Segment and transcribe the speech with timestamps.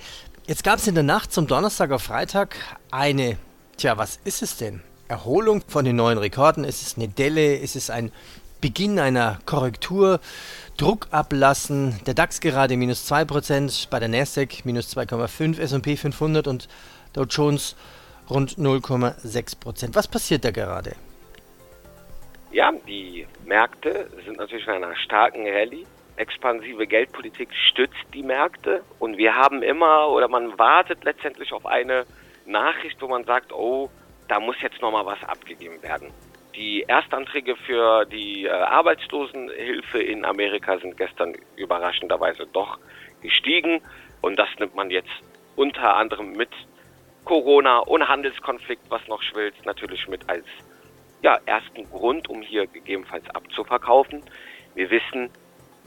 [0.46, 2.56] Jetzt gab es in der Nacht zum Donnerstag auf Freitag
[2.90, 3.36] eine,
[3.76, 4.80] tja, was ist es denn?
[5.08, 6.64] Erholung von den neuen Rekorden?
[6.64, 7.56] Ist es eine Delle?
[7.56, 8.10] Ist es ein
[8.62, 10.18] Beginn einer Korrektur?
[10.78, 12.00] Druck ablassen.
[12.06, 16.68] Der DAX gerade minus 2%, bei der Nasdaq minus 2,5%, S&P 500 und
[17.12, 17.76] Dow Jones
[18.30, 19.90] rund 0,6%.
[19.92, 20.96] Was passiert da gerade?
[22.52, 25.86] Ja, die Märkte sind natürlich in einer starken Rallye.
[26.16, 32.04] Expansive Geldpolitik stützt die Märkte und wir haben immer oder man wartet letztendlich auf eine
[32.44, 33.88] Nachricht, wo man sagt, oh,
[34.28, 36.10] da muss jetzt nochmal was abgegeben werden.
[36.54, 42.78] Die Erstanträge für die äh, Arbeitslosenhilfe in Amerika sind gestern überraschenderweise doch
[43.22, 43.80] gestiegen
[44.20, 45.08] und das nimmt man jetzt
[45.56, 46.50] unter anderem mit
[47.24, 50.44] Corona und Handelskonflikt, was noch schwillt, natürlich mit als
[51.22, 54.22] ja, ersten Grund, um hier gegebenenfalls abzuverkaufen.
[54.74, 55.30] Wir wissen,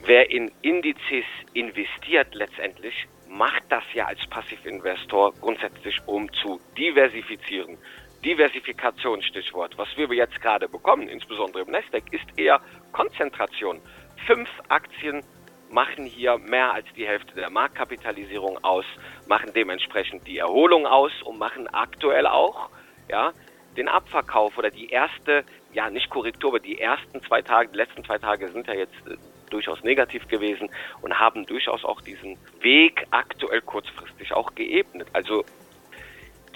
[0.06, 7.78] wer in Indizes investiert letztendlich, macht das ja als Passivinvestor grundsätzlich, um zu diversifizieren.
[8.24, 9.78] Diversifikation, Stichwort.
[9.78, 12.62] Was wir jetzt gerade bekommen, insbesondere im Nasdaq, ist eher
[12.92, 13.82] Konzentration.
[14.26, 15.24] Fünf Aktien
[15.70, 18.86] machen hier mehr als die Hälfte der Marktkapitalisierung aus,
[19.28, 22.70] machen dementsprechend die Erholung aus und machen aktuell auch
[23.10, 23.34] ja,
[23.78, 25.44] den Abverkauf oder die erste,
[25.74, 28.96] ja nicht Korrektur, aber die ersten zwei Tage, die letzten zwei Tage sind ja jetzt
[29.08, 29.16] äh,
[29.50, 30.70] durchaus negativ gewesen
[31.02, 35.08] und haben durchaus auch diesen Weg aktuell kurzfristig auch geebnet.
[35.14, 35.46] Also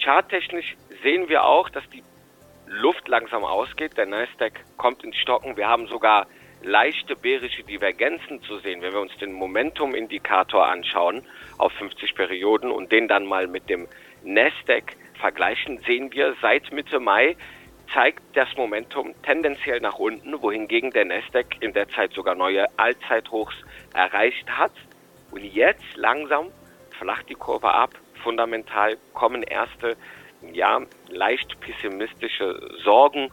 [0.02, 2.04] charttechnisch sehen wir auch, dass die
[2.68, 3.98] Luft langsam ausgeht.
[3.98, 5.58] Der Nasdaq kommt ins Stocken.
[5.58, 6.28] Wir haben sogar
[6.62, 11.26] leichte bärische Divergenzen zu sehen, wenn wir uns den Momentum-Indikator anschauen
[11.58, 13.88] auf 50 Perioden und den dann mal mit dem
[14.24, 17.36] Nasdaq vergleichen, sehen wir seit Mitte Mai
[17.94, 23.56] zeigt das Momentum tendenziell nach unten, wohingegen der Nasdaq in der Zeit sogar neue Allzeithochs
[23.94, 24.72] erreicht hat.
[25.32, 26.48] Und jetzt langsam
[26.98, 27.92] flacht die Kurve ab.
[28.24, 29.96] Fundamental kommen erste,
[30.54, 33.30] ja, leicht pessimistische Sorgen.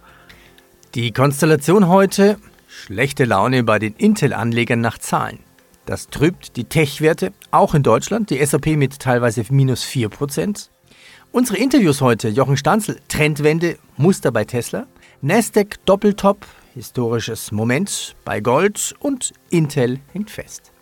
[0.94, 2.36] Die Konstellation heute,
[2.68, 5.40] schlechte Laune bei den Intel-Anlegern nach Zahlen.
[5.86, 10.70] Das trübt die Tech-Werte, auch in Deutschland, die SAP mit teilweise minus 4%,
[11.36, 14.86] Unsere Interviews heute, Jochen Stanzel, Trendwende, Muster bei Tesla,
[15.20, 20.72] Nasdaq Doppeltop, historisches Moment bei Gold und Intel hängt fest.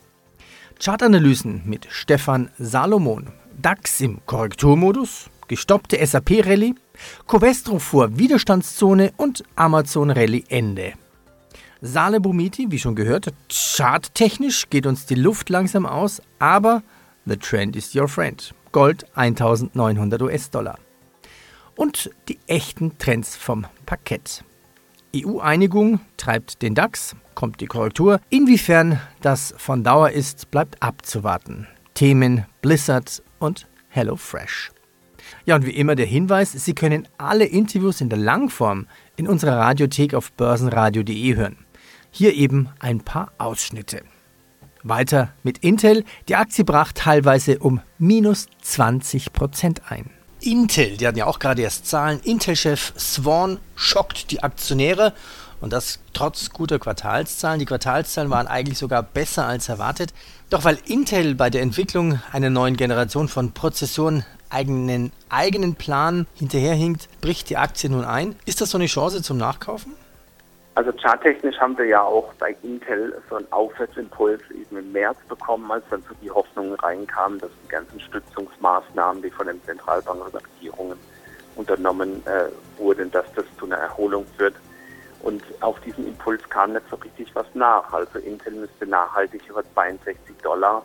[0.78, 6.76] Chartanalysen mit Stefan Salomon, DAX im Korrekturmodus, gestoppte SAP-Rallye,
[7.26, 10.92] Covestro vor Widerstandszone und Amazon Rallye Ende.
[11.80, 16.84] Sale Bumiti, wie schon gehört, charttechnisch geht uns die Luft langsam aus, aber
[17.26, 18.54] the trend is your friend.
[18.74, 20.80] Gold 1900 US-Dollar.
[21.76, 24.42] Und die echten Trends vom Parkett.
[25.14, 28.20] EU-Einigung treibt den DAX, kommt die Korrektur.
[28.30, 31.68] Inwiefern das von Dauer ist, bleibt abzuwarten.
[31.94, 34.72] Themen Blizzard und HelloFresh.
[35.46, 39.56] Ja, und wie immer der Hinweis, Sie können alle Interviews in der Langform in unserer
[39.56, 41.58] Radiothek auf börsenradio.de hören.
[42.10, 44.02] Hier eben ein paar Ausschnitte.
[44.84, 46.04] Weiter mit Intel.
[46.28, 50.10] Die Aktie brach teilweise um minus 20 Prozent ein.
[50.40, 52.20] Intel, die hatten ja auch gerade erst Zahlen.
[52.20, 55.14] Intel-Chef Swan schockt die Aktionäre
[55.60, 57.58] und das trotz guter Quartalszahlen.
[57.58, 60.12] Die Quartalszahlen waren eigentlich sogar besser als erwartet.
[60.50, 67.08] Doch weil Intel bei der Entwicklung einer neuen Generation von Prozessoren eigenen, eigenen Plan hinterherhinkt,
[67.20, 68.36] bricht die Aktie nun ein.
[68.44, 69.92] Ist das so eine Chance zum Nachkaufen?
[70.76, 75.70] Also charttechnisch haben wir ja auch bei Intel so einen Aufwärtsimpuls eben im März bekommen,
[75.70, 80.98] als dann so die Hoffnungen reinkamen, dass die ganzen Stützungsmaßnahmen, die von den Zentralbankregierungen
[81.54, 84.56] unternommen äh, wurden, dass das zu einer Erholung führt.
[85.22, 87.92] Und auf diesen Impuls kam nicht so richtig was nach.
[87.92, 90.82] Also Intel müsste nachhaltig über 62 Dollar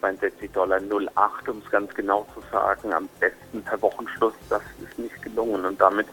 [0.00, 4.34] 62 Dollar 08, um es ganz genau zu sagen, am besten per Wochenschluss.
[4.48, 6.06] Das ist nicht gelungen und damit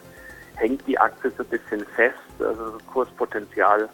[0.56, 2.18] hängt die Aktie so ein bisschen fest.
[2.38, 3.88] Also das Kurspotenzial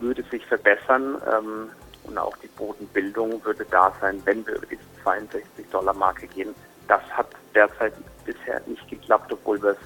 [0.00, 1.70] würde sich verbessern ähm,
[2.04, 6.54] und auch die Bodenbildung würde da sein, wenn wir über diese 62 Dollar Marke gehen.
[6.88, 7.94] Das hat derzeit
[8.24, 9.78] bisher nicht geklappt, obwohl wir es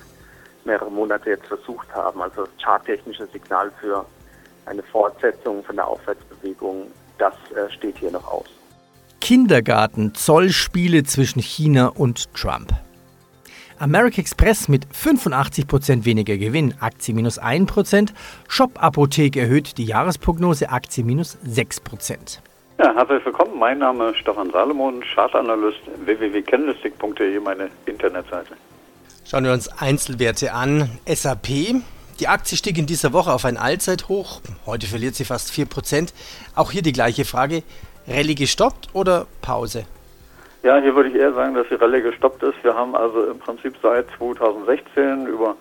[0.65, 2.21] mehrere Monate jetzt versucht haben.
[2.21, 4.05] Also das charttechnische Signal für
[4.67, 6.89] eine Fortsetzung von der Aufwärtsbewegung,
[7.19, 8.47] das äh, steht hier noch aus.
[9.21, 12.73] Kindergarten, Zollspiele zwischen China und Trump.
[13.81, 18.11] America Express mit 85% weniger Gewinn, Aktie minus 1%.
[18.47, 22.41] Shop Apotheke erhöht die Jahresprognose, Aktie minus 6%.
[22.79, 23.59] Ja, herzlich willkommen.
[23.59, 28.53] Mein Name ist Stefan Salomon, Chartanalyst www.candlestick.de, meine Internetseite.
[29.25, 30.91] Schauen wir uns Einzelwerte an.
[31.07, 31.49] SAP.
[32.21, 34.43] Die Aktie stieg in dieser Woche auf ein Allzeithoch.
[34.67, 36.13] Heute verliert sie fast 4%.
[36.55, 37.63] Auch hier die gleiche Frage.
[38.07, 39.87] Rallye gestoppt oder Pause?
[40.63, 42.63] Ja, hier würde ich eher sagen, dass die Rallye gestoppt ist.
[42.63, 45.57] Wir haben also im Prinzip seit 2016 über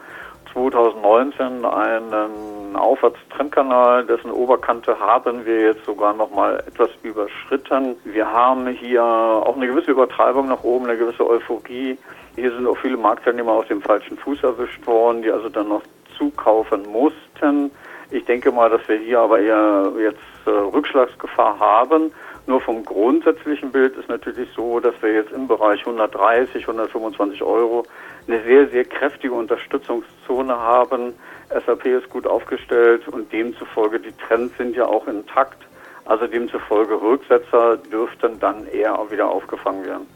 [0.52, 7.96] 2019 einen Aufwärtstrendkanal, dessen Oberkante haben wir jetzt sogar noch mal etwas überschritten.
[8.04, 11.98] Wir haben hier auch eine gewisse Übertreibung nach oben, eine gewisse Euphorie.
[12.36, 15.84] Hier sind auch viele Marktteilnehmer auf dem falschen Fuß erwischt worden, die also dann noch
[16.18, 17.72] zukaufen mussten.
[18.12, 22.12] Ich denke mal, dass wir hier aber eher jetzt äh, Rückschlagsgefahr haben.
[22.50, 27.86] Nur vom grundsätzlichen Bild ist natürlich so, dass wir jetzt im Bereich 130, 125 Euro
[28.28, 31.14] eine sehr, sehr kräftige Unterstützungszone haben.
[31.52, 35.60] SAP ist gut aufgestellt und demzufolge die Trends sind ja auch intakt.
[36.06, 40.08] Also demzufolge Rücksetzer dürften dann eher auch wieder aufgefangen werden.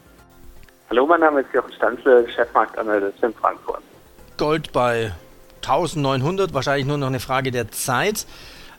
[0.89, 3.83] Hallo, mein Name ist Jochen Stanzle, Chefmarktanalyst in Frankfurt.
[4.39, 5.11] Gold bei
[5.57, 8.25] 1900, wahrscheinlich nur noch eine Frage der Zeit.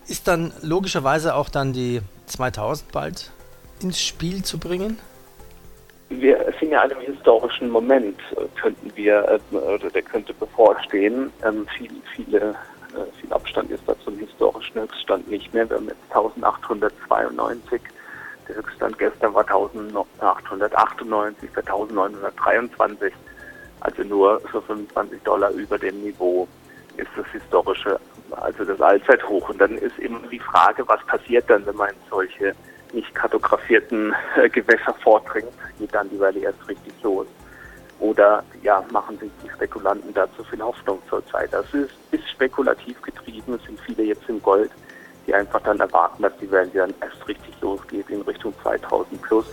[0.09, 3.31] Ist dann logischerweise auch dann die 2000 bald
[3.81, 4.99] ins Spiel zu bringen?
[6.11, 8.19] Wir sind ja alle im historischen Moment,
[8.61, 11.32] könnten wir, äh, oder der könnte bevorstehen.
[11.44, 15.69] Ähm, viel, viele, äh, viel Abstand ist da zum historischen Höchststand nicht mehr.
[15.69, 17.81] Wir haben jetzt 1892.
[18.49, 23.12] Der Höchststand gestern war 1898 für 1923.
[23.81, 26.47] Also nur für 25 Dollar über dem Niveau
[26.97, 27.99] ist das historische,
[28.31, 29.49] also das Allzeithoch.
[29.49, 32.55] Und dann ist immer die Frage, was passiert dann, wenn man solche
[32.94, 37.26] nicht kartografierten äh, Gewässer vordringt, geht dann die Rallye erst richtig los.
[38.00, 41.52] Oder ja, machen sich die Spekulanten da zu viel Hoffnung zurzeit.
[41.52, 44.70] Das ist, ist spekulativ getrieben, es sind viele jetzt im Gold,
[45.26, 49.46] die einfach dann erwarten, dass die Rallye dann erst richtig losgeht in Richtung 2000 plus.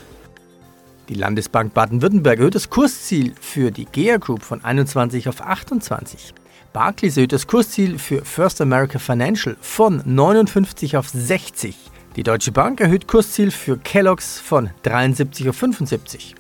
[1.09, 6.33] Die Landesbank Baden-Württemberg erhöht das Kursziel für die GEA Group von 21 auf 28.
[6.71, 11.90] Barclays erhöht das Kursziel für First America Financial von 59 auf 60.
[12.17, 16.35] Die Deutsche Bank erhöht Kursziel für Kellogg's von 73 auf 75.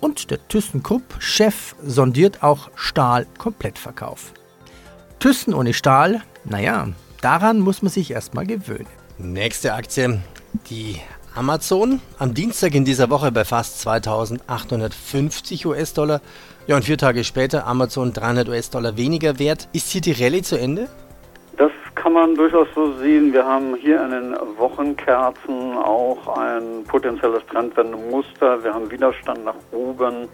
[0.00, 4.32] Und der ThyssenKrupp-Chef sondiert auch Stahl-Komplettverkauf.
[5.18, 6.88] Thyssen ohne Stahl, naja,
[7.20, 8.86] daran muss man sich erstmal gewöhnen.
[9.18, 10.20] Nächste Aktie,
[10.70, 11.00] die
[11.34, 12.00] Amazon.
[12.18, 16.20] Am Dienstag in dieser Woche bei fast 2850 US-Dollar.
[16.68, 19.68] Ja, und vier Tage später Amazon 300 US-Dollar weniger wert.
[19.72, 20.88] Ist hier die Rallye zu Ende?
[22.00, 23.30] Kann man durchaus so sehen.
[23.34, 28.64] Wir haben hier in den Wochenkerzen auch ein potenzielles Trendwendemuster.
[28.64, 30.26] Wir haben Widerstand nach oben.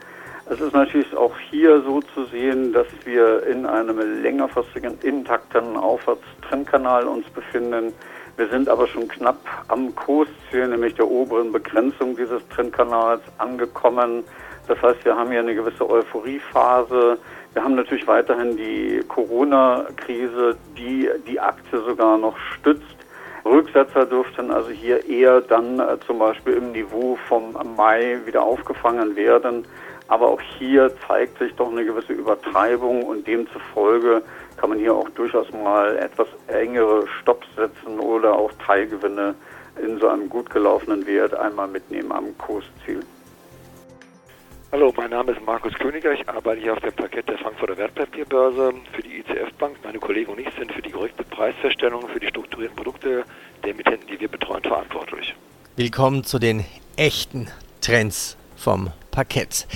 [0.49, 7.09] Es ist natürlich auch hier so zu sehen, dass wir in einem längerfristigen intakten Aufwärtstrendkanal
[7.09, 7.93] uns befinden.
[8.37, 14.23] Wir sind aber schon knapp am Kursziel, nämlich der oberen Begrenzung dieses Trendkanals angekommen.
[14.69, 17.19] Das heißt, wir haben hier eine gewisse Euphoriephase.
[17.57, 22.85] Wir haben natürlich weiterhin die Corona-Krise, die die Aktie sogar noch stützt.
[23.47, 29.17] Rücksetzer dürften also hier eher dann äh, zum Beispiel im Niveau vom Mai wieder aufgefangen
[29.17, 29.67] werden.
[30.07, 34.21] Aber auch hier zeigt sich doch eine gewisse Übertreibung und demzufolge
[34.59, 39.35] kann man hier auch durchaus mal etwas engere Stopps setzen oder auch Teilgewinne
[39.83, 43.01] in so einem gut gelaufenen Wert einmal mitnehmen am Kursziel.
[44.73, 46.13] Hallo, mein Name ist Markus Königer.
[46.13, 49.77] Ich arbeite hier auf dem Parkett der Frankfurter Wertpapierbörse für die ICF Bank.
[49.85, 53.23] Meine Kollegen und ich sind für die korrekte Preisfeststellung für die strukturierten Produkte
[53.63, 55.37] der Emittenten, die wir betreuen, verantwortlich.
[55.77, 56.65] Willkommen zu den
[56.97, 57.47] echten
[57.81, 59.69] Trends vom Parkett.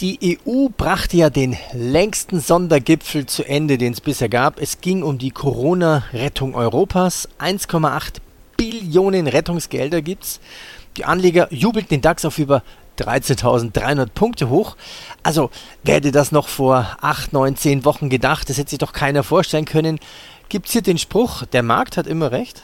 [0.00, 4.60] Die EU brachte ja den längsten Sondergipfel zu Ende, den es bisher gab.
[4.60, 7.28] Es ging um die Corona-Rettung Europas.
[7.38, 8.16] 1,8
[8.56, 10.40] Billionen Rettungsgelder gibt's.
[10.96, 12.64] Die Anleger jubelten den DAX auf über
[12.98, 14.76] 13.300 Punkte hoch.
[15.22, 15.50] Also,
[15.84, 18.48] wer hätte das noch vor 8, 9, 10 Wochen gedacht?
[18.48, 19.98] Das hätte sich doch keiner vorstellen können.
[20.48, 22.62] Gibt es hier den Spruch, der Markt hat immer recht?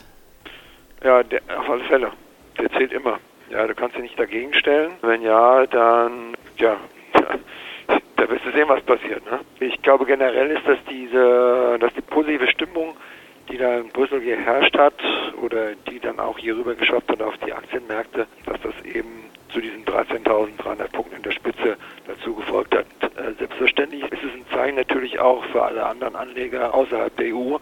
[1.03, 2.11] Ja, der, auf alle Fälle.
[2.59, 3.19] Der zählt immer.
[3.51, 4.93] Ja, du kannst dich nicht dagegen stellen.
[5.03, 6.77] Wenn ja, dann, ja,
[8.17, 9.25] da wirst du sehen, was passiert.
[9.31, 9.41] Ne?
[9.61, 12.97] Ich glaube generell ist, dass diese, dass die positive Stimmung,
[13.51, 14.95] die da in Brüssel geherrscht hat
[15.43, 19.61] oder die dann auch hier rüber geschafft hat auf die Aktienmärkte, dass das eben zu
[19.61, 22.87] diesen 13.300 Punkten in der Spitze dazu gefolgt hat.
[23.01, 27.57] Äh, selbstverständlich ist es ein Zeichen natürlich auch für alle anderen Anleger außerhalb der EU,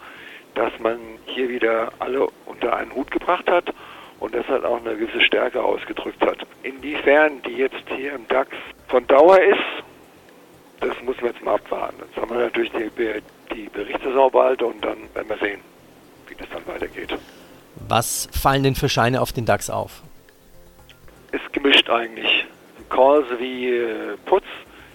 [0.55, 3.73] dass man hier wieder alle unter einen Hut gebracht hat
[4.19, 6.39] und deshalb auch eine gewisse Stärke ausgedrückt hat.
[6.63, 8.51] Inwiefern die jetzt hier im DAX
[8.89, 9.85] von Dauer ist,
[10.81, 11.97] das muss man jetzt mal abwarten.
[12.01, 12.91] Jetzt haben wir natürlich die,
[13.55, 15.61] die Berichtssaison bald und dann werden wir sehen,
[16.27, 17.17] wie das dann weitergeht.
[17.89, 20.03] Was fallen denn für Scheine auf den DAX auf?
[21.33, 22.47] Ist gemischt eigentlich.
[22.91, 24.45] Calls wie äh, Putz,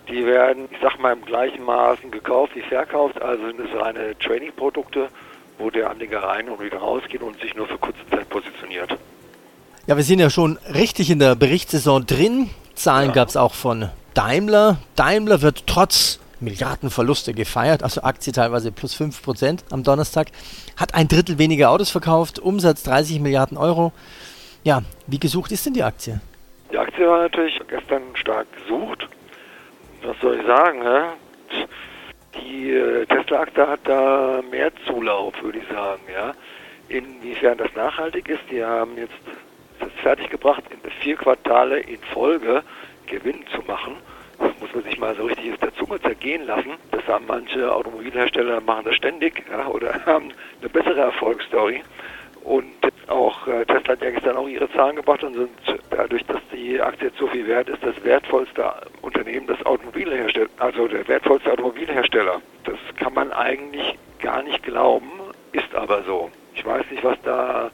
[0.07, 4.17] die werden, ich sag mal, im gleichen Maßen gekauft wie verkauft, also sind es reine
[4.19, 5.09] Trading-Produkte,
[5.57, 8.97] wo der Anleger rein und wieder rausgeht und sich nur für kurze Zeit positioniert.
[9.87, 12.49] Ja, wir sind ja schon richtig in der Berichtssaison drin.
[12.75, 13.15] Zahlen ja.
[13.15, 14.77] gab es auch von Daimler.
[14.95, 20.27] Daimler wird trotz Milliardenverluste gefeiert, also Aktie teilweise plus 5% am Donnerstag,
[20.75, 23.91] hat ein Drittel weniger Autos verkauft, Umsatz 30 Milliarden Euro.
[24.63, 26.19] Ja, wie gesucht ist denn die Aktie?
[26.71, 29.07] Die Aktie war natürlich gestern stark gesucht.
[30.03, 30.81] Was soll ich sagen?
[30.83, 31.67] Hä?
[32.41, 36.01] Die äh, Tesla-Aktie hat da mehr Zulauf, würde ich sagen.
[36.13, 36.33] Ja?
[36.89, 39.13] Inwiefern das nachhaltig ist, die haben jetzt
[39.79, 42.63] das fertiggebracht, in vier Quartale in Folge
[43.07, 43.95] Gewinn zu machen.
[44.39, 46.73] Das muss man sich mal so richtig auf der Zunge zergehen lassen.
[46.91, 51.81] Das haben manche Automobilhersteller machen das ständig ja, oder haben eine bessere Erfolgsstory.
[52.47, 52.71] Und
[53.07, 55.49] auch äh, Tesla hat ja gestern auch ihre Zahlen gebracht und sind
[55.89, 60.87] dadurch, dass die Aktie jetzt so viel wert ist, das wertvollste Unternehmen des Automobilherstellers, also
[60.87, 62.41] der wertvollste Automobilhersteller.
[62.63, 65.11] Das kann man eigentlich gar nicht glauben,
[65.51, 66.31] ist aber so.
[66.55, 67.69] Ich weiß nicht, was da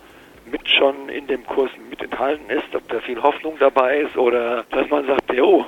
[0.47, 4.63] mit schon in dem Kurs mit enthalten ist, ob da viel Hoffnung dabei ist oder
[4.71, 5.67] dass man sagt, jo,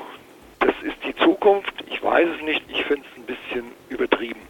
[0.60, 1.76] das ist die Zukunft.
[1.92, 2.64] Ich weiß es nicht.
[2.70, 4.45] Ich finde es ein bisschen übertrieben.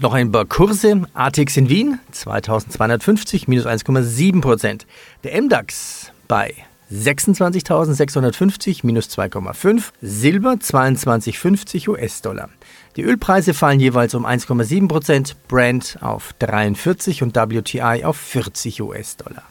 [0.00, 1.02] Noch ein paar Kurse.
[1.14, 4.86] ATX in Wien 2250 minus 1,7 Prozent.
[5.24, 6.54] Der MDAX bei
[6.92, 9.90] 26.650 minus 2,5.
[10.00, 12.48] Silber 22,50 US-Dollar.
[12.94, 15.36] Die Ölpreise fallen jeweils um 1,7 Prozent.
[15.48, 19.42] Brent auf 43 und WTI auf 40 US-Dollar.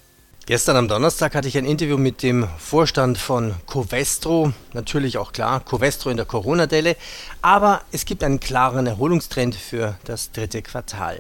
[0.48, 4.54] Gestern am Donnerstag hatte ich ein Interview mit dem Vorstand von Covestro.
[4.74, 6.96] Natürlich auch klar, Covestro in der Corona-Delle.
[7.42, 11.20] Aber es gibt einen klaren Erholungstrend für das dritte Quartal.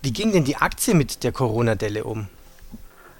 [0.00, 2.28] Wie ging denn die Aktie mit der Corona-Delle um?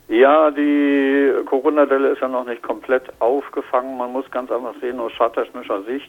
[0.06, 3.98] Ja, die Corona-Delle ist ja noch nicht komplett aufgefangen.
[3.98, 6.08] Man muss ganz einfach sehen, aus charttechnischer Sicht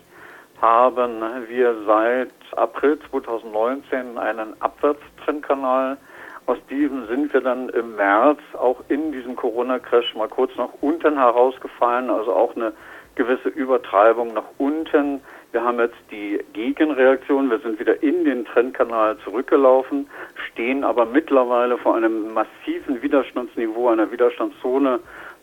[0.62, 5.98] haben wir seit April 2019 einen Abwärtstrendkanal
[6.46, 11.18] aus diesem sind wir dann im März auch in diesem Corona-Crash mal kurz nach unten
[11.18, 12.74] herausgefallen, also auch eine
[13.16, 15.22] gewisse Übertreibung nach unten.
[15.52, 20.10] Wir haben jetzt die Gegenreaktion, wir sind wieder in den Trendkanal zurückgelaufen,
[20.52, 25.00] stehen aber mittlerweile vor einem massiven Widerstandsniveau, einer Widerstandszone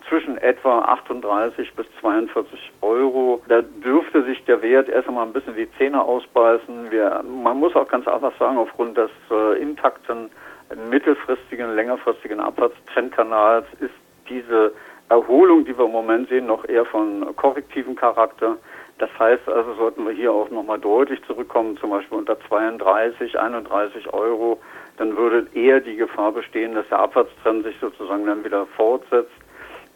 [0.09, 3.41] zwischen etwa 38 bis 42 Euro.
[3.49, 6.91] Da dürfte sich der Wert erst einmal ein bisschen die Zähne ausbeißen.
[6.91, 10.31] Wir, man muss auch ganz einfach sagen, aufgrund des äh, intakten
[10.77, 13.95] mittelfristigen, längerfristigen Abwärtstrendkanals ist
[14.29, 14.73] diese
[15.09, 18.57] Erholung, die wir im Moment sehen, noch eher von korrektivem Charakter.
[18.99, 24.13] Das heißt also, sollten wir hier auch nochmal deutlich zurückkommen, zum Beispiel unter 32, 31
[24.13, 24.61] Euro,
[24.99, 29.33] dann würde eher die Gefahr bestehen, dass der Abwärtstrend sich sozusagen dann wieder fortsetzt.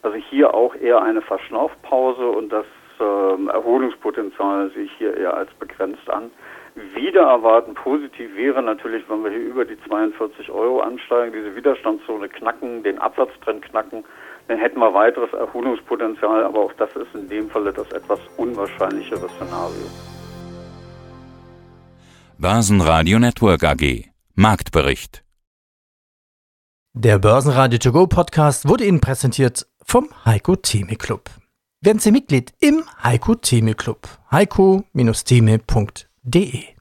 [0.02, 2.66] Also hier auch eher eine Verschnaufpause und das
[2.98, 6.30] äh, Erholungspotenzial sehe ich hier eher als begrenzt an
[6.74, 7.74] wieder erwarten.
[7.74, 12.98] Positiv wäre natürlich, wenn wir hier über die 42 Euro ansteigen, diese Widerstandszone knacken, den
[12.98, 14.04] Absatztrend knacken,
[14.48, 19.28] dann hätten wir weiteres Erholungspotenzial, aber auch das ist in dem Falle das etwas unwahrscheinlichere
[19.28, 19.86] Szenario.
[22.38, 25.24] Börsenradio Network AG Marktbericht
[26.92, 31.30] Der Börsenradio To Go Podcast wurde Ihnen präsentiert vom Heiko Theme Club.
[31.80, 34.08] Werden Sie Mitglied im Heiko Theme Club.
[34.32, 36.73] heiko-theme.de D.